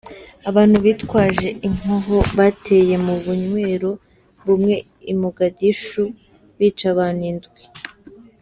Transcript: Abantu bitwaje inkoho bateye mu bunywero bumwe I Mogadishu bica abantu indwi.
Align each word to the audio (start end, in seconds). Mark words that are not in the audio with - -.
Abantu 0.49 0.77
bitwaje 0.85 1.47
inkoho 1.67 2.17
bateye 2.37 2.95
mu 3.05 3.15
bunywero 3.23 3.91
bumwe 4.45 4.75
I 5.11 5.13
Mogadishu 5.21 6.03
bica 6.57 6.85
abantu 6.93 7.23
indwi. 7.31 7.63